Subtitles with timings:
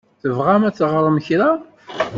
[0.21, 1.49] Tebɣam ad teɣṛem kra?